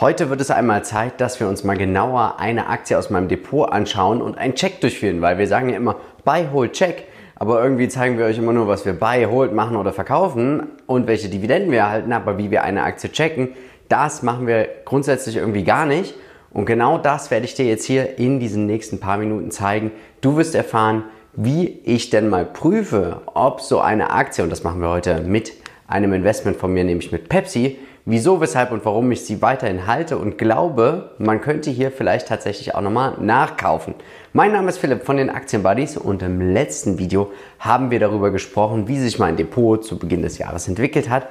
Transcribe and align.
Heute 0.00 0.30
wird 0.30 0.40
es 0.40 0.50
einmal 0.50 0.82
Zeit, 0.82 1.20
dass 1.20 1.40
wir 1.40 1.48
uns 1.48 1.62
mal 1.62 1.76
genauer 1.76 2.36
eine 2.38 2.68
Aktie 2.68 2.96
aus 2.96 3.10
meinem 3.10 3.28
Depot 3.28 3.70
anschauen 3.70 4.22
und 4.22 4.38
einen 4.38 4.54
Check 4.54 4.80
durchführen, 4.80 5.20
weil 5.20 5.36
wir 5.36 5.46
sagen 5.46 5.68
ja 5.68 5.76
immer 5.76 5.96
Buy, 6.24 6.46
Hold, 6.50 6.72
Check. 6.72 7.04
Aber 7.34 7.62
irgendwie 7.62 7.86
zeigen 7.86 8.16
wir 8.16 8.24
euch 8.24 8.38
immer 8.38 8.54
nur, 8.54 8.66
was 8.66 8.86
wir 8.86 8.94
Buy, 8.94 9.24
Hold 9.24 9.52
machen 9.52 9.76
oder 9.76 9.92
verkaufen 9.92 10.68
und 10.86 11.06
welche 11.06 11.28
Dividenden 11.28 11.70
wir 11.70 11.80
erhalten, 11.80 12.14
aber 12.14 12.38
wie 12.38 12.50
wir 12.50 12.64
eine 12.64 12.82
Aktie 12.82 13.12
checken, 13.12 13.50
das 13.90 14.22
machen 14.22 14.46
wir 14.46 14.68
grundsätzlich 14.86 15.36
irgendwie 15.36 15.64
gar 15.64 15.84
nicht. 15.84 16.14
Und 16.50 16.64
genau 16.64 16.96
das 16.96 17.30
werde 17.30 17.44
ich 17.44 17.52
dir 17.52 17.66
jetzt 17.66 17.84
hier 17.84 18.18
in 18.18 18.40
diesen 18.40 18.64
nächsten 18.64 19.00
paar 19.00 19.18
Minuten 19.18 19.50
zeigen. 19.50 19.92
Du 20.22 20.38
wirst 20.38 20.54
erfahren, 20.54 21.04
wie 21.34 21.78
ich 21.84 22.08
denn 22.08 22.30
mal 22.30 22.46
prüfe, 22.46 23.20
ob 23.34 23.60
so 23.60 23.80
eine 23.80 24.08
Aktie, 24.12 24.42
und 24.44 24.48
das 24.48 24.64
machen 24.64 24.80
wir 24.80 24.88
heute 24.88 25.20
mit 25.20 25.52
einem 25.86 26.14
Investment 26.14 26.56
von 26.56 26.72
mir, 26.72 26.84
nämlich 26.84 27.12
mit 27.12 27.28
Pepsi, 27.28 27.76
wieso, 28.10 28.40
weshalb 28.40 28.72
und 28.72 28.84
warum 28.84 29.12
ich 29.12 29.24
sie 29.24 29.40
weiterhin 29.40 29.86
halte 29.86 30.18
und 30.18 30.36
glaube, 30.36 31.10
man 31.18 31.40
könnte 31.40 31.70
hier 31.70 31.92
vielleicht 31.92 32.26
tatsächlich 32.26 32.74
auch 32.74 32.80
nochmal 32.80 33.14
nachkaufen. 33.20 33.94
Mein 34.32 34.52
Name 34.52 34.68
ist 34.68 34.78
Philipp 34.78 35.04
von 35.04 35.16
den 35.16 35.30
Aktienbuddies 35.30 35.96
und 35.96 36.22
im 36.22 36.40
letzten 36.40 36.98
Video 36.98 37.30
haben 37.60 37.90
wir 37.90 38.00
darüber 38.00 38.30
gesprochen, 38.30 38.88
wie 38.88 38.98
sich 38.98 39.20
mein 39.20 39.36
Depot 39.36 39.84
zu 39.84 39.96
Beginn 39.96 40.22
des 40.22 40.38
Jahres 40.38 40.66
entwickelt 40.66 41.08
hat 41.08 41.28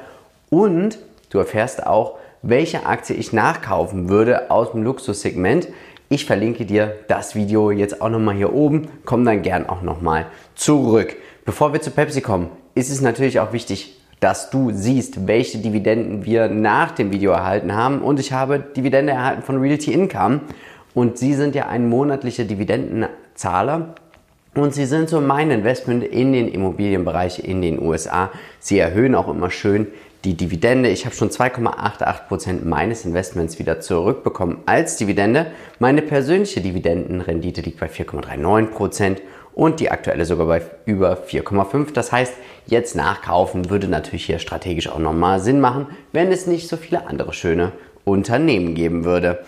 und 0.49 0.97
du 1.29 1.39
erfährst 1.39 1.85
auch, 1.85 2.17
welche 2.41 2.85
Aktie 2.85 3.15
ich 3.15 3.33
nachkaufen 3.33 4.07
würde 4.07 4.49
aus 4.49 4.71
dem 4.71 4.83
Luxussegment. 4.83 5.67
Ich 6.07 6.25
verlinke 6.25 6.65
dir 6.65 6.95
das 7.09 7.35
Video 7.35 7.71
jetzt 7.71 8.01
auch 8.01 8.09
nochmal 8.09 8.35
hier 8.35 8.53
oben, 8.53 8.87
komm 9.03 9.25
dann 9.25 9.41
gern 9.41 9.67
auch 9.67 9.81
nochmal 9.81 10.27
zurück. 10.55 11.17
Bevor 11.43 11.73
wir 11.73 11.81
zu 11.81 11.91
Pepsi 11.91 12.21
kommen, 12.21 12.49
ist 12.73 12.89
es 12.89 13.01
natürlich 13.01 13.41
auch 13.41 13.51
wichtig, 13.51 13.98
dass 14.19 14.49
du 14.49 14.71
siehst, 14.71 15.27
welche 15.27 15.59
Dividenden 15.59 16.25
wir 16.25 16.49
nach 16.49 16.91
dem 16.91 17.11
Video 17.11 17.31
erhalten 17.31 17.73
haben. 17.73 17.99
Und 17.99 18.19
ich 18.19 18.33
habe 18.33 18.59
Dividende 18.59 19.13
erhalten 19.13 19.43
von 19.43 19.59
Realty 19.59 19.93
Income. 19.93 20.41
Und 20.93 21.17
sie 21.17 21.33
sind 21.33 21.55
ja 21.55 21.67
ein 21.67 21.87
monatlicher 21.87 22.43
Dividendenzahler. 22.43 23.95
Und 24.55 24.73
sie 24.73 24.85
sind 24.85 25.09
so 25.09 25.21
mein 25.21 25.51
Investment 25.51 26.03
in 26.03 26.33
den 26.33 26.47
Immobilienbereich 26.47 27.43
in 27.43 27.61
den 27.61 27.81
USA. 27.81 28.31
Sie 28.59 28.79
erhöhen 28.79 29.15
auch 29.15 29.29
immer 29.29 29.51
schön 29.51 29.87
die 30.25 30.35
Dividende. 30.35 30.89
Ich 30.89 31.05
habe 31.05 31.15
schon 31.15 31.29
2,88% 31.29 32.65
meines 32.65 33.05
Investments 33.05 33.57
wieder 33.59 33.79
zurückbekommen 33.79 34.57
als 34.65 34.97
Dividende. 34.97 35.47
Meine 35.79 36.01
persönliche 36.01 36.61
Dividendenrendite 36.61 37.61
liegt 37.61 37.79
bei 37.79 37.87
4,39% 37.87 39.17
und 39.53 39.79
die 39.79 39.91
aktuelle 39.91 40.25
sogar 40.25 40.47
bei 40.47 40.61
über 40.85 41.13
4,5. 41.13 41.93
Das 41.93 42.11
heißt, 42.11 42.33
jetzt 42.69 42.95
nachkaufen 42.95 43.69
würde 43.69 43.87
natürlich 43.87 44.25
hier 44.25 44.39
strategisch 44.39 44.89
auch 44.89 44.99
nochmal 44.99 45.39
Sinn 45.39 45.59
machen, 45.59 45.87
wenn 46.11 46.31
es 46.31 46.47
nicht 46.47 46.67
so 46.67 46.77
viele 46.77 47.07
andere 47.07 47.33
schöne 47.33 47.71
Unternehmen 48.05 48.75
geben 48.75 49.03
würde. 49.03 49.39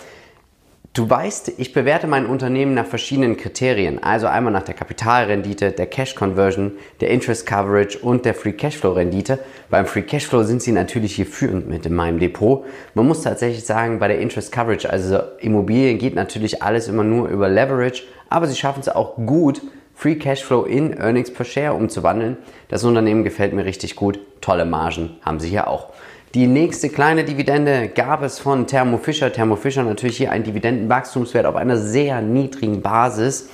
Du 0.93 1.09
weißt, 1.09 1.53
ich 1.57 1.71
bewerte 1.71 2.05
mein 2.05 2.25
Unternehmen 2.25 2.73
nach 2.73 2.85
verschiedenen 2.85 3.37
Kriterien. 3.37 4.03
Also 4.03 4.27
einmal 4.27 4.51
nach 4.51 4.63
der 4.63 4.73
Kapitalrendite, 4.73 5.71
der 5.71 5.87
Cash 5.87 6.15
Conversion, 6.15 6.73
der 6.99 7.11
Interest 7.11 7.45
Coverage 7.45 7.97
und 7.99 8.25
der 8.25 8.33
Free 8.33 8.51
Cashflow 8.51 8.91
Rendite. 8.91 9.39
Beim 9.69 9.85
Free 9.85 10.01
Cashflow 10.01 10.43
sind 10.43 10.61
sie 10.61 10.73
natürlich 10.73 11.15
hier 11.15 11.27
führend 11.27 11.69
mit 11.69 11.85
in 11.85 11.93
meinem 11.93 12.19
Depot. 12.19 12.65
Man 12.93 13.07
muss 13.07 13.21
tatsächlich 13.21 13.63
sagen, 13.63 13.99
bei 13.99 14.09
der 14.09 14.19
Interest 14.19 14.51
Coverage, 14.51 14.89
also 14.89 15.19
Immobilien 15.39 15.97
geht 15.97 16.13
natürlich 16.13 16.61
alles 16.61 16.89
immer 16.89 17.05
nur 17.05 17.29
über 17.29 17.47
Leverage, 17.47 18.03
aber 18.27 18.47
sie 18.47 18.57
schaffen 18.57 18.81
es 18.81 18.89
auch 18.89 19.15
gut, 19.15 19.61
Free 19.95 20.15
Cashflow 20.15 20.63
in 20.63 20.97
Earnings 20.97 21.31
per 21.31 21.45
Share 21.45 21.73
umzuwandeln. 21.73 22.37
Das 22.69 22.83
Unternehmen 22.83 23.23
gefällt 23.23 23.53
mir 23.53 23.65
richtig 23.65 23.95
gut. 23.95 24.19
Tolle 24.41 24.65
Margen 24.65 25.17
haben 25.21 25.39
sie 25.39 25.49
hier 25.49 25.67
auch. 25.67 25.89
Die 26.33 26.47
nächste 26.47 26.89
kleine 26.89 27.25
Dividende 27.25 27.89
gab 27.89 28.23
es 28.23 28.39
von 28.39 28.65
Thermo 28.65 28.97
Fisher. 28.97 29.33
Thermo 29.33 29.57
Fisher 29.57 29.83
natürlich 29.83 30.17
hier 30.17 30.31
ein 30.31 30.43
Dividendenwachstumswert 30.43 31.45
auf 31.45 31.55
einer 31.55 31.77
sehr 31.77 32.21
niedrigen 32.21 32.81
Basis. 32.81 33.49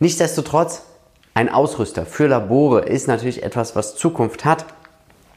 Nichtsdestotrotz, 0.00 0.82
ein 1.34 1.48
Ausrüster 1.48 2.04
für 2.04 2.26
Labore 2.26 2.80
ist 2.80 3.06
natürlich 3.06 3.42
etwas, 3.42 3.76
was 3.76 3.94
Zukunft 3.94 4.44
hat. 4.44 4.66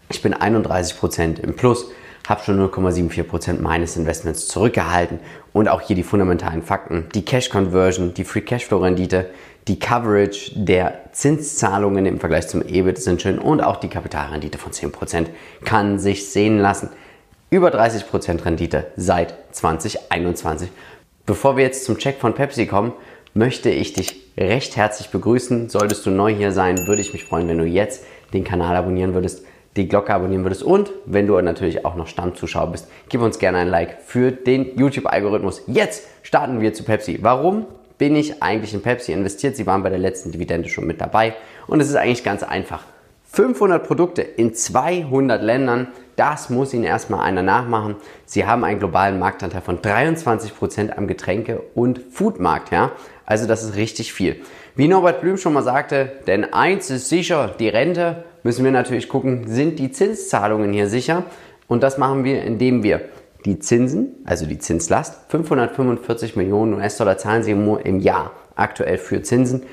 Ich 0.09 0.22
bin 0.22 0.34
31% 0.34 1.40
im 1.40 1.56
Plus, 1.56 1.92
habe 2.28 2.44
schon 2.44 2.59
0,74% 2.59 3.62
meines 3.62 3.97
Investments 3.97 4.47
zurückgehalten 4.47 5.19
und 5.53 5.68
auch 5.68 5.81
hier 5.81 5.96
die 5.96 6.03
fundamentalen 6.03 6.62
Fakten, 6.62 7.07
die 7.13 7.25
Cash 7.25 7.50
Conversion, 7.50 8.13
die 8.13 8.24
Free 8.24 8.41
Cashflow 8.41 8.80
Rendite, 8.80 9.30
die 9.68 9.80
Coverage 9.80 10.52
der 10.56 11.12
Zinszahlungen 11.12 12.06
im 12.06 12.19
Vergleich 12.19 12.47
zum 12.47 12.62
EBIT 12.62 12.97
sind 12.97 13.22
schön 13.22 13.40
und 13.40 13.62
auch 13.62 13.78
die 13.78 13.88
Kapitalrendite 13.88 14.58
von 14.58 14.72
10% 14.72 15.28
kann 15.63 16.00
sich 16.00 16.29
sehen 16.29 16.59
lassen. 16.59 16.90
Über 17.52 17.69
30% 17.69 18.46
Rendite 18.46 18.88
seit 18.96 19.34
2021. 19.52 20.69
Bevor 21.25 21.58
wir 21.58 21.63
jetzt 21.63 21.85
zum 21.85 21.97
Check 21.97 22.19
von 22.19 22.34
Pepsi 22.34 22.66
kommen, 22.66 22.94
möchte 23.34 23.69
ich 23.69 23.94
dich 23.94 24.31
recht 24.38 24.75
herzlich 24.75 25.09
begrüßen. 25.09 25.69
Solltest 25.69 26.06
du 26.06 26.09
neu 26.09 26.34
hier 26.34 26.52
sein, 26.52 26.88
würde 26.88 27.02
ich 27.02 27.13
mich 27.13 27.25
freuen, 27.25 27.47
wenn 27.47 27.58
du 27.58 27.66
jetzt 27.66 28.03
den 28.34 28.44
Kanal 28.44 28.75
abonnieren 28.75 29.13
würdest, 29.13 29.46
die 29.79 29.88
Glocke 29.88 30.13
abonnieren 30.13 30.44
würdest 30.44 30.63
und 30.63 30.91
wenn 31.06 31.28
du 31.28 31.40
natürlich 31.41 31.85
auch 31.85 31.95
noch 31.95 32.07
Stammzuschauer 32.07 32.72
bist, 32.72 32.88
gib 33.09 33.22
uns 33.22 33.40
gerne 33.40 33.59
ein 33.59 33.67
Like 33.67 34.01
für 34.01 34.31
den 34.31 34.78
YouTube-Algorithmus. 34.78 35.63
Jetzt 35.67 36.07
starten 36.23 36.62
wir 36.62 36.73
zu 36.73 36.84
Pepsi. 36.84 37.19
Warum? 37.22 37.66
bin 38.00 38.16
ich 38.16 38.41
eigentlich 38.41 38.73
in 38.73 38.81
Pepsi 38.81 39.12
investiert? 39.12 39.56
Sie 39.56 39.67
waren 39.67 39.84
bei 39.84 39.90
der 39.90 40.00
letzten 40.00 40.31
Dividende 40.31 40.69
schon 40.69 40.88
mit 40.88 41.00
dabei. 41.00 41.35
Und 41.67 41.81
es 41.81 41.90
ist 41.90 41.95
eigentlich 41.95 42.23
ganz 42.23 42.41
einfach. 42.41 42.84
500 43.31 43.85
Produkte 43.85 44.23
in 44.23 44.56
200 44.56 45.44
Ländern, 45.44 45.90
das 46.16 46.50
muss 46.50 46.73
Ihnen 46.73 46.85
erstmal 46.85 47.19
einer 47.19 47.44
nachmachen. 47.44 47.97
Sie 48.25 48.47
haben 48.47 48.63
einen 48.63 48.79
globalen 48.79 49.19
Marktanteil 49.19 49.61
von 49.61 49.79
23% 49.79 50.97
am 50.97 51.06
Getränke- 51.06 51.61
und 51.75 52.00
Foodmarkt. 52.11 52.72
Ja? 52.72 52.94
Also 53.28 53.46
das 53.46 53.63
ist 53.63 53.75
richtig 53.75 54.13
viel. 54.13 54.41
Wie 54.75 54.88
Norbert 54.88 55.22
Blüm 55.22 55.38
schon 55.38 55.53
mal 55.53 55.61
sagte, 55.61 56.11
denn 56.25 56.53
eins 56.53 56.90
ist 56.90 57.09
sicher, 57.09 57.53
die 57.59 57.69
Rente, 57.69 58.23
müssen 58.44 58.64
wir 58.64 58.72
natürlich 58.72 59.10
gucken, 59.10 59.48
sind 59.48 59.80
die 59.80 59.92
Zinszahlungen 59.92 60.74
hier 60.74 60.88
sicher? 60.88 61.24
Und 61.68 61.84
das 61.84 61.98
machen 61.98 62.24
wir, 62.24 62.44
indem 62.44 62.84
wir 62.84 63.02
die 63.46 63.60
Zinsen, 63.60 64.16
also 64.26 64.46
die 64.46 64.60
Zinslast, 64.60 65.30
545 65.30 66.36
Millionen 66.36 66.74
US-Dollar 66.74 67.18
zahlen 67.18 67.44
sie 67.44 67.52
im 67.52 68.00
Jahr 68.00 68.32
aktuell 68.56 68.98
für 68.98 69.22
Zinsen, 69.22 69.64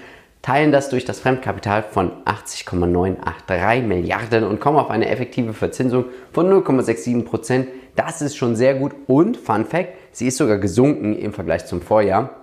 teilen 0.42 0.70
das 0.70 0.90
durch 0.90 1.04
das 1.04 1.18
Fremdkapital 1.18 1.82
von 1.82 2.12
80,983 2.24 3.82
Milliarden 3.84 4.44
und 4.44 4.60
kommen 4.60 4.78
auf 4.78 4.90
eine 4.90 5.08
effektive 5.08 5.52
Verzinsung 5.52 6.04
von 6.32 6.48
0,67 6.48 7.24
Prozent. 7.24 7.68
Das 7.96 8.22
ist 8.22 8.36
schon 8.36 8.54
sehr 8.54 8.74
gut 8.74 8.92
und 9.08 9.36
Fun 9.36 9.64
Fact, 9.64 9.88
sie 10.12 10.28
ist 10.28 10.36
sogar 10.36 10.58
gesunken 10.58 11.16
im 11.16 11.32
Vergleich 11.32 11.66
zum 11.66 11.80
Vorjahr. 11.80 12.42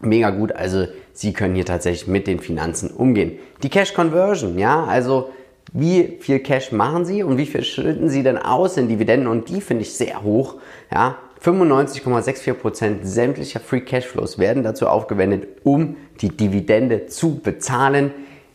Mega 0.00 0.30
gut, 0.30 0.52
also 0.52 0.86
Sie 1.18 1.32
können 1.32 1.56
hier 1.56 1.64
tatsächlich 1.64 2.06
mit 2.06 2.28
den 2.28 2.38
Finanzen 2.38 2.92
umgehen. 2.92 3.40
Die 3.64 3.68
Cash 3.68 3.92
Conversion, 3.92 4.56
ja, 4.56 4.84
also 4.84 5.30
wie 5.72 6.18
viel 6.20 6.40
Cash 6.40 6.72
machen 6.72 7.04
Sie 7.04 7.22
und 7.22 7.38
wie 7.38 7.46
viel 7.46 7.64
schütten 7.64 8.08
Sie 8.08 8.22
denn 8.22 8.38
aus 8.38 8.76
in 8.76 8.88
Dividenden 8.88 9.28
und 9.28 9.48
die 9.48 9.60
finde 9.60 9.82
ich 9.82 9.94
sehr 9.94 10.22
hoch. 10.22 10.56
Ja, 10.92 11.16
95,64% 11.42 13.04
sämtlicher 13.04 13.60
Free 13.60 13.80
Cashflows 13.80 14.38
werden 14.38 14.62
dazu 14.62 14.88
aufgewendet, 14.88 15.46
um 15.64 15.96
die 16.20 16.36
Dividende 16.36 17.06
zu 17.06 17.38
bezahlen. 17.38 18.12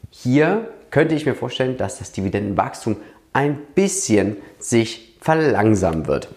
Hier 0.09 0.67
könnte 0.91 1.15
ich 1.15 1.25
mir 1.25 1.35
vorstellen, 1.35 1.77
dass 1.77 1.99
das 1.99 2.11
Dividendenwachstum 2.11 2.97
ein 3.31 3.57
bisschen 3.73 4.37
sich 4.59 5.17
verlangsamen 5.21 6.07
wird. 6.07 6.29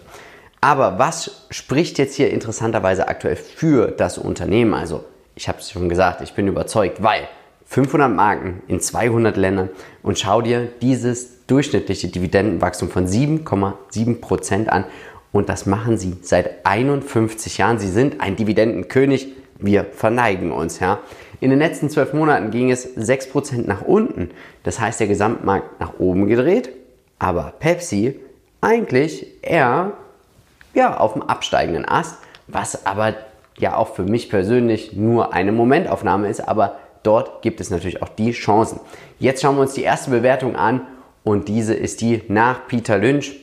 Aber 0.61 0.97
was 0.97 1.45
spricht 1.51 1.99
jetzt 1.99 2.15
hier 2.15 2.31
interessanterweise 2.31 3.07
aktuell 3.07 3.35
für 3.35 3.91
das 3.91 4.17
Unternehmen? 4.17 4.73
Also, 4.73 5.03
ich 5.35 5.47
habe 5.47 5.59
es 5.59 5.69
schon 5.69 5.89
gesagt, 5.89 6.21
ich 6.21 6.33
bin 6.33 6.47
überzeugt, 6.47 7.03
weil 7.03 7.27
500 7.67 8.13
Marken 8.13 8.61
in 8.67 8.79
200 8.79 9.35
Ländern 9.37 9.69
und 10.01 10.17
schau 10.17 10.41
dir 10.41 10.67
dieses 10.81 11.45
durchschnittliche 11.47 12.07
Dividendenwachstum 12.07 12.89
von 12.89 13.07
7,7% 13.07 14.67
an. 14.67 14.85
Und 15.31 15.49
das 15.49 15.65
machen 15.65 15.97
sie 15.97 16.15
seit 16.21 16.65
51 16.65 17.57
Jahren. 17.57 17.79
Sie 17.79 17.89
sind 17.89 18.21
ein 18.21 18.35
Dividendenkönig. 18.35 19.33
Wir 19.59 19.83
verneigen 19.83 20.51
uns. 20.51 20.79
Ja. 20.79 20.99
In 21.39 21.49
den 21.49 21.59
letzten 21.59 21.89
12 21.89 22.13
Monaten 22.13 22.51
ging 22.51 22.71
es 22.71 22.95
6% 22.97 23.67
nach 23.67 23.81
unten. 23.81 24.31
Das 24.63 24.79
heißt, 24.79 24.99
der 24.99 25.07
Gesamtmarkt 25.07 25.79
nach 25.79 25.99
oben 25.99 26.27
gedreht. 26.27 26.69
Aber 27.19 27.53
Pepsi 27.59 28.19
eigentlich 28.61 29.27
eher 29.41 29.93
ja, 30.73 30.97
auf 30.97 31.13
dem 31.13 31.23
absteigenden 31.23 31.85
Ast. 31.85 32.17
Was 32.47 32.85
aber 32.85 33.15
ja 33.57 33.75
auch 33.75 33.95
für 33.95 34.03
mich 34.03 34.29
persönlich 34.29 34.93
nur 34.93 35.33
eine 35.33 35.51
Momentaufnahme 35.51 36.29
ist. 36.29 36.47
Aber 36.47 36.77
Dort 37.03 37.41
gibt 37.41 37.59
es 37.61 37.69
natürlich 37.69 38.01
auch 38.01 38.09
die 38.09 38.31
Chancen. 38.31 38.79
Jetzt 39.19 39.41
schauen 39.41 39.55
wir 39.55 39.61
uns 39.61 39.73
die 39.73 39.83
erste 39.83 40.11
Bewertung 40.11 40.55
an 40.55 40.81
und 41.23 41.47
diese 41.47 41.73
ist 41.73 42.01
die 42.01 42.23
nach 42.27 42.67
Peter 42.67 42.97
Lynch 42.97 43.35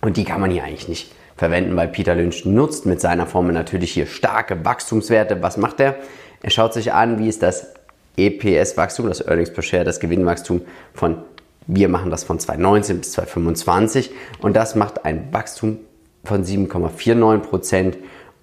und 0.00 0.16
die 0.16 0.24
kann 0.24 0.40
man 0.40 0.50
hier 0.50 0.64
eigentlich 0.64 0.88
nicht 0.88 1.12
verwenden, 1.36 1.76
weil 1.76 1.88
Peter 1.88 2.14
Lynch 2.14 2.44
nutzt 2.44 2.86
mit 2.86 3.00
seiner 3.00 3.26
Formel 3.26 3.52
natürlich 3.52 3.92
hier 3.92 4.06
starke 4.06 4.64
Wachstumswerte. 4.64 5.42
Was 5.42 5.56
macht 5.56 5.80
er? 5.80 5.96
Er 6.42 6.50
schaut 6.50 6.74
sich 6.74 6.92
an, 6.92 7.18
wie 7.18 7.28
ist 7.28 7.42
das 7.42 7.74
EPS-Wachstum, 8.16 9.08
das 9.08 9.20
Earnings 9.26 9.52
per 9.52 9.62
Share, 9.62 9.84
das 9.84 10.00
Gewinnwachstum 10.00 10.62
von, 10.94 11.18
wir 11.66 11.88
machen 11.88 12.10
das 12.10 12.24
von 12.24 12.38
2019 12.38 12.98
bis 12.98 13.12
2025 13.12 14.10
und 14.40 14.54
das 14.54 14.74
macht 14.74 15.04
ein 15.04 15.32
Wachstum 15.32 15.78
von 16.24 16.44
7,49% 16.44 17.94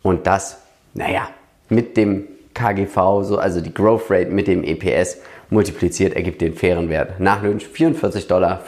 und 0.02 0.26
das, 0.26 0.58
naja, 0.94 1.30
mit 1.70 1.98
dem 1.98 2.28
KGV, 2.58 3.24
so, 3.24 3.38
also 3.38 3.62
die 3.62 3.74
Growth 3.74 4.10
Rate 4.10 4.32
mit 4.32 4.48
dem 4.48 4.64
EPS 4.64 5.20
multipliziert, 5.50 6.14
ergibt 6.14 6.42
den 6.42 6.56
fairen 6.56 6.90
Wert. 6.90 7.20
Nach 7.20 7.44
Lynch 7.44 7.68
44,85 7.68 8.28
Dollar, 8.28 8.62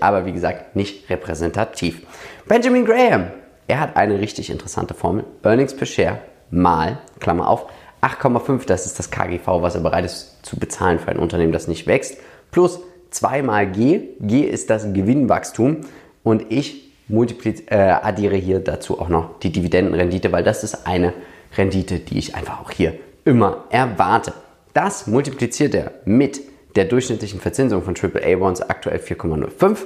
aber 0.00 0.26
wie 0.26 0.32
gesagt 0.32 0.76
nicht 0.76 1.10
repräsentativ. 1.10 2.06
Benjamin 2.46 2.84
Graham, 2.84 3.32
er 3.66 3.80
hat 3.80 3.96
eine 3.96 4.20
richtig 4.20 4.48
interessante 4.48 4.94
Formel. 4.94 5.24
Earnings 5.42 5.74
per 5.74 5.86
Share 5.86 6.20
mal, 6.50 6.98
Klammer 7.18 7.48
auf, 7.48 7.66
8,5, 8.00 8.66
das 8.66 8.86
ist 8.86 8.98
das 8.98 9.10
KGV, 9.10 9.46
was 9.46 9.74
er 9.74 9.80
bereit 9.80 10.04
ist 10.04 10.38
zu 10.46 10.56
bezahlen 10.56 11.00
für 11.00 11.08
ein 11.08 11.18
Unternehmen, 11.18 11.52
das 11.52 11.66
nicht 11.66 11.88
wächst, 11.88 12.18
plus 12.52 12.80
2 13.10 13.42
mal 13.42 13.66
G. 13.66 14.10
G 14.20 14.42
ist 14.42 14.70
das 14.70 14.92
Gewinnwachstum 14.92 15.80
und 16.22 16.52
ich 16.52 16.92
äh, 17.08 17.74
addiere 17.74 18.36
hier 18.36 18.60
dazu 18.60 19.00
auch 19.00 19.08
noch 19.08 19.38
die 19.40 19.50
Dividendenrendite, 19.50 20.30
weil 20.30 20.44
das 20.44 20.62
ist 20.62 20.86
eine 20.86 21.12
Rendite, 21.56 21.98
die 21.98 22.18
ich 22.18 22.34
einfach 22.34 22.60
auch 22.60 22.70
hier 22.70 22.94
immer 23.26 23.64
erwarte. 23.68 24.32
Das 24.72 25.06
multipliziert 25.06 25.74
er 25.74 25.92
mit 26.06 26.40
der 26.76 26.84
durchschnittlichen 26.84 27.40
Verzinsung 27.40 27.82
von 27.82 27.94
AAA-Bonds 27.94 28.62
aktuell 28.62 28.98
4,05 28.98 29.78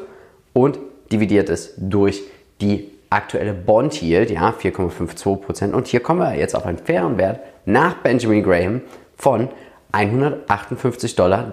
und 0.52 0.78
dividiert 1.10 1.48
es 1.48 1.74
durch 1.76 2.22
die 2.60 2.90
aktuelle 3.08 3.54
Bond 3.54 4.00
Yield, 4.02 4.30
ja, 4.30 4.50
4,52%. 4.50 5.72
Und 5.72 5.88
hier 5.88 6.00
kommen 6.00 6.20
wir 6.20 6.34
jetzt 6.34 6.54
auf 6.54 6.66
einen 6.66 6.78
fairen 6.78 7.18
Wert 7.18 7.40
nach 7.64 7.94
Benjamin 7.96 8.42
Graham 8.42 8.82
von 9.16 9.48
158,73 9.92 11.16
Dollar. 11.16 11.48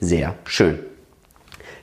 Sehr 0.00 0.34
schön. 0.44 0.78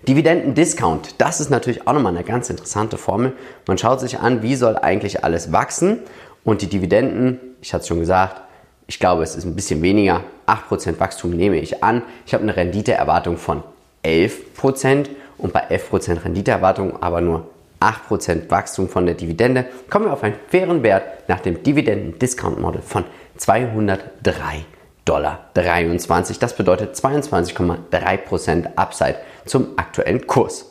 Dividenden-Discount, 0.07 1.21
das 1.21 1.39
ist 1.39 1.51
natürlich 1.51 1.87
auch 1.87 1.93
nochmal 1.93 2.15
eine 2.15 2.23
ganz 2.23 2.49
interessante 2.49 2.97
Formel. 2.97 3.33
Man 3.67 3.77
schaut 3.77 3.99
sich 3.99 4.19
an, 4.19 4.41
wie 4.41 4.55
soll 4.55 4.75
eigentlich 4.77 5.23
alles 5.23 5.51
wachsen 5.51 5.99
und 6.43 6.63
die 6.63 6.67
Dividenden, 6.67 7.39
ich 7.61 7.73
hatte 7.73 7.83
es 7.83 7.87
schon 7.87 7.99
gesagt, 7.99 8.41
ich 8.91 8.99
glaube, 8.99 9.23
es 9.23 9.37
ist 9.37 9.45
ein 9.45 9.55
bisschen 9.55 9.81
weniger. 9.81 10.21
8% 10.47 10.99
Wachstum 10.99 11.31
nehme 11.31 11.55
ich 11.55 11.81
an. 11.81 12.01
Ich 12.25 12.33
habe 12.33 12.43
eine 12.43 12.57
Renditeerwartung 12.57 13.37
von 13.37 13.63
11% 14.03 15.07
und 15.37 15.53
bei 15.53 15.69
11% 15.69 16.25
Renditeerwartung 16.25 17.01
aber 17.01 17.21
nur 17.21 17.47
8% 17.79 18.51
Wachstum 18.51 18.89
von 18.89 19.05
der 19.05 19.15
Dividende, 19.15 19.65
kommen 19.89 20.07
wir 20.07 20.13
auf 20.13 20.23
einen 20.23 20.35
fairen 20.49 20.83
Wert 20.83 21.29
nach 21.29 21.39
dem 21.39 21.63
Dividenden-Discount-Model 21.63 22.81
von 22.81 23.05
203 23.37 24.65
Dollar 25.05 25.45
23. 25.53 26.37
Das 26.37 26.57
bedeutet 26.57 26.93
22,3% 26.93 28.75
Upside 28.75 29.15
zum 29.45 29.67
aktuellen 29.77 30.27
Kurs. 30.27 30.70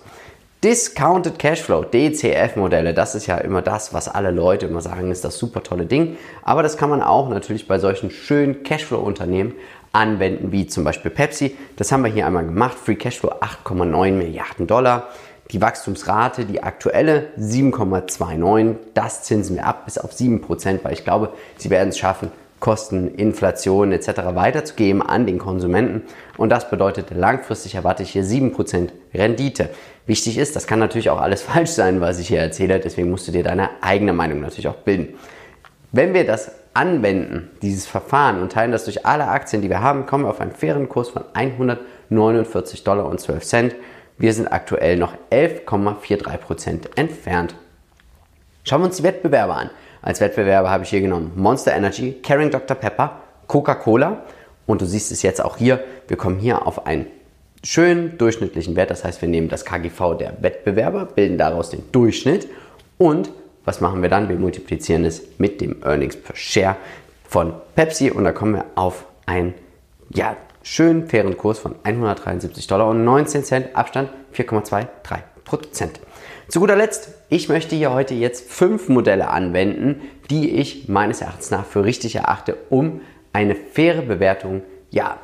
Discounted 0.62 1.38
Cashflow, 1.38 1.84
DCF-Modelle, 1.84 2.92
das 2.92 3.14
ist 3.14 3.26
ja 3.26 3.38
immer 3.38 3.62
das, 3.62 3.94
was 3.94 4.08
alle 4.08 4.30
Leute 4.30 4.66
immer 4.66 4.82
sagen, 4.82 5.10
ist 5.10 5.24
das 5.24 5.38
super 5.38 5.62
tolle 5.62 5.86
Ding. 5.86 6.18
Aber 6.42 6.62
das 6.62 6.76
kann 6.76 6.90
man 6.90 7.02
auch 7.02 7.30
natürlich 7.30 7.66
bei 7.66 7.78
solchen 7.78 8.10
schönen 8.10 8.62
Cashflow-Unternehmen 8.62 9.54
anwenden, 9.92 10.52
wie 10.52 10.66
zum 10.66 10.84
Beispiel 10.84 11.10
Pepsi. 11.10 11.56
Das 11.76 11.90
haben 11.92 12.04
wir 12.04 12.12
hier 12.12 12.26
einmal 12.26 12.44
gemacht. 12.44 12.76
Free 12.76 12.96
Cashflow 12.96 13.32
8,9 13.40 14.12
Milliarden 14.12 14.66
Dollar. 14.66 15.08
Die 15.50 15.62
Wachstumsrate, 15.62 16.44
die 16.44 16.62
aktuelle 16.62 17.28
7,29, 17.38 18.76
das 18.92 19.22
zinsen 19.22 19.56
wir 19.56 19.64
ab 19.64 19.86
bis 19.86 19.96
auf 19.96 20.12
7%, 20.12 20.80
weil 20.82 20.92
ich 20.92 21.04
glaube, 21.04 21.32
sie 21.56 21.70
werden 21.70 21.88
es 21.88 21.96
schaffen, 21.96 22.30
Kosten, 22.60 23.14
Inflation 23.14 23.90
etc. 23.92 24.08
weiterzugeben 24.34 25.02
an 25.02 25.26
den 25.26 25.38
Konsumenten. 25.38 26.02
Und 26.36 26.50
das 26.50 26.70
bedeutet, 26.70 27.10
langfristig 27.10 27.74
erwarte 27.74 28.02
ich 28.02 28.10
hier 28.10 28.24
7% 28.24 28.90
Rendite. 29.14 29.70
Wichtig 30.06 30.38
ist, 30.38 30.54
das 30.54 30.66
kann 30.66 30.78
natürlich 30.78 31.10
auch 31.10 31.20
alles 31.20 31.42
falsch 31.50 31.70
sein, 31.70 32.00
was 32.00 32.18
ich 32.18 32.28
hier 32.28 32.40
erzähle, 32.40 32.78
deswegen 32.78 33.10
musst 33.10 33.26
du 33.26 33.32
dir 33.32 33.42
deine 33.42 33.70
eigene 33.80 34.12
Meinung 34.12 34.40
natürlich 34.40 34.68
auch 34.68 34.76
bilden. 34.76 35.14
Wenn 35.92 36.14
wir 36.14 36.24
das 36.24 36.52
anwenden, 36.74 37.50
dieses 37.62 37.86
Verfahren 37.86 38.40
und 38.40 38.52
teilen 38.52 38.70
das 38.72 38.84
durch 38.84 39.04
alle 39.04 39.26
Aktien, 39.26 39.62
die 39.62 39.70
wir 39.70 39.80
haben, 39.80 40.06
kommen 40.06 40.24
wir 40.24 40.30
auf 40.30 40.40
einen 40.40 40.52
fairen 40.52 40.88
Kurs 40.88 41.08
von 41.08 41.24
149 41.32 42.84
Dollar 42.84 43.06
und 43.06 43.20
12 43.20 43.44
Cent. 43.44 43.76
Wir 44.18 44.32
sind 44.32 44.52
aktuell 44.52 44.96
noch 44.96 45.14
11,43% 45.30 46.96
entfernt. 46.96 47.54
Schauen 48.64 48.82
wir 48.82 48.86
uns 48.86 48.98
die 48.98 49.02
Wettbewerber 49.02 49.56
an. 49.56 49.70
Als 50.02 50.20
Wettbewerber 50.20 50.70
habe 50.70 50.84
ich 50.84 50.90
hier 50.90 51.00
genommen 51.00 51.32
Monster 51.36 51.72
Energy, 51.72 52.12
Caring 52.22 52.50
Dr. 52.50 52.76
Pepper, 52.76 53.20
Coca-Cola 53.46 54.22
und 54.66 54.80
du 54.80 54.86
siehst 54.86 55.12
es 55.12 55.22
jetzt 55.22 55.44
auch 55.44 55.56
hier. 55.56 55.82
Wir 56.08 56.16
kommen 56.16 56.38
hier 56.38 56.66
auf 56.66 56.86
einen 56.86 57.06
schönen 57.62 58.16
durchschnittlichen 58.16 58.76
Wert. 58.76 58.90
Das 58.90 59.04
heißt, 59.04 59.20
wir 59.20 59.28
nehmen 59.28 59.48
das 59.48 59.64
KGV 59.64 60.16
der 60.18 60.42
Wettbewerber, 60.42 61.04
bilden 61.04 61.36
daraus 61.36 61.70
den 61.70 61.82
Durchschnitt 61.92 62.48
und 62.98 63.30
was 63.64 63.80
machen 63.82 64.00
wir 64.00 64.08
dann? 64.08 64.28
Wir 64.28 64.36
multiplizieren 64.36 65.04
es 65.04 65.22
mit 65.38 65.60
dem 65.60 65.82
Earnings 65.84 66.16
per 66.16 66.34
Share 66.34 66.76
von 67.28 67.52
Pepsi 67.74 68.10
und 68.10 68.24
da 68.24 68.32
kommen 68.32 68.54
wir 68.54 68.64
auf 68.74 69.04
einen 69.26 69.54
ja, 70.08 70.36
schönen 70.62 71.08
fairen 71.08 71.36
Kurs 71.36 71.58
von 71.58 71.74
173 71.82 72.66
Dollar 72.66 72.88
und 72.88 73.04
19 73.04 73.44
Cent, 73.44 73.76
Abstand 73.76 74.10
4,23 74.34 75.18
Prozent. 75.50 75.98
Zu 76.46 76.60
guter 76.60 76.76
Letzt, 76.76 77.08
ich 77.28 77.48
möchte 77.48 77.74
hier 77.74 77.92
heute 77.92 78.14
jetzt 78.14 78.48
fünf 78.48 78.88
Modelle 78.88 79.30
anwenden, 79.30 80.00
die 80.30 80.48
ich 80.48 80.88
meines 80.88 81.22
Erachtens 81.22 81.50
nach 81.50 81.66
für 81.66 81.84
richtig 81.84 82.14
erachte, 82.14 82.56
um 82.70 83.00
eine 83.32 83.56
faire 83.56 84.02
Bewertung 84.02 84.62
ja, 84.90 85.18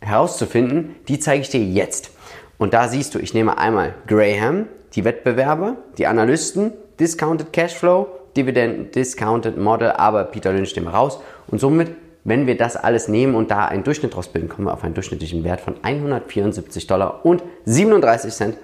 herauszufinden. 0.00 0.96
Die 1.08 1.18
zeige 1.18 1.42
ich 1.42 1.50
dir 1.50 1.62
jetzt. 1.62 2.10
Und 2.56 2.72
da 2.72 2.88
siehst 2.88 3.14
du, 3.14 3.18
ich 3.18 3.34
nehme 3.34 3.58
einmal 3.58 3.94
Graham, 4.06 4.66
die 4.94 5.04
Wettbewerber, 5.04 5.76
die 5.98 6.06
Analysten, 6.06 6.72
Discounted 6.98 7.52
Cashflow, 7.52 8.08
Dividend 8.34 8.94
Discounted 8.94 9.58
Model, 9.58 9.90
aber 9.90 10.24
Peter 10.24 10.54
Lynch 10.54 10.74
nehmen 10.74 10.88
raus. 10.88 11.20
Und 11.48 11.60
somit 11.60 11.90
wenn 12.26 12.48
wir 12.48 12.56
das 12.56 12.76
alles 12.76 13.06
nehmen 13.06 13.36
und 13.36 13.52
da 13.52 13.66
einen 13.66 13.84
Durchschnitt 13.84 14.16
draus 14.16 14.26
bilden, 14.26 14.48
kommen 14.48 14.66
wir 14.66 14.72
auf 14.72 14.82
einen 14.82 14.94
durchschnittlichen 14.94 15.44
Wert 15.44 15.60
von 15.60 15.76
174 15.80 16.88
Dollar 16.88 17.24
und 17.24 17.44
37 17.66 18.34
Cent. 18.34 18.56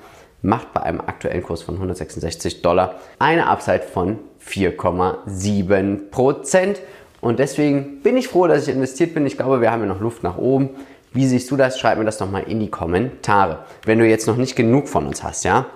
Macht 0.42 0.72
bei 0.72 0.82
einem 0.82 1.00
aktuellen 1.00 1.42
Kurs 1.42 1.62
von 1.62 1.76
166 1.76 2.62
Dollar 2.62 2.96
eine 3.18 3.46
Upside 3.46 3.82
von 3.82 4.18
4,7 4.44 6.10
Prozent. 6.10 6.80
Und 7.20 7.38
deswegen 7.38 8.02
bin 8.02 8.16
ich 8.16 8.28
froh, 8.28 8.48
dass 8.48 8.66
ich 8.66 8.74
investiert 8.74 9.14
bin. 9.14 9.24
Ich 9.24 9.36
glaube, 9.36 9.60
wir 9.60 9.70
haben 9.70 9.82
ja 9.82 9.86
noch 9.86 10.00
Luft 10.00 10.24
nach 10.24 10.38
oben. 10.38 10.70
Wie 11.12 11.26
siehst 11.26 11.50
du 11.50 11.56
das? 11.56 11.78
Schreib 11.78 11.98
mir 11.98 12.04
das 12.04 12.18
doch 12.18 12.30
mal 12.30 12.42
in 12.42 12.58
die 12.58 12.70
Kommentare. 12.70 13.60
Wenn 13.84 13.98
du 13.98 14.06
jetzt 14.06 14.26
noch 14.26 14.36
nicht 14.36 14.56
genug 14.56 14.88
von 14.88 15.06
uns 15.06 15.22
hast, 15.22 15.44
ja, 15.44 15.66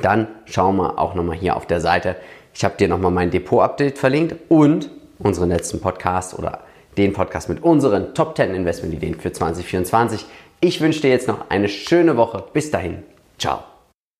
dann 0.00 0.28
schau 0.46 0.72
mal 0.72 0.90
auch 0.96 1.14
nochmal 1.14 1.36
hier 1.36 1.56
auf 1.56 1.66
der 1.66 1.80
Seite. 1.80 2.16
Ich 2.54 2.64
habe 2.64 2.76
dir 2.76 2.88
nochmal 2.88 3.10
mein 3.10 3.30
Depot-Update 3.30 3.98
verlinkt 3.98 4.36
und 4.48 4.90
unseren 5.18 5.50
letzten 5.50 5.80
Podcast 5.80 6.38
oder 6.38 6.60
den 6.96 7.12
Podcast 7.12 7.48
mit 7.48 7.62
unseren 7.62 8.14
Top 8.14 8.36
10 8.36 8.54
Investment 8.54 8.94
Ideen 8.94 9.14
für 9.14 9.32
2024. 9.32 10.24
Ich 10.60 10.80
wünsche 10.80 11.00
dir 11.00 11.10
jetzt 11.10 11.28
noch 11.28 11.50
eine 11.50 11.68
schöne 11.68 12.16
Woche. 12.16 12.44
Bis 12.52 12.70
dahin. 12.70 13.02
Ciao. 13.38 13.69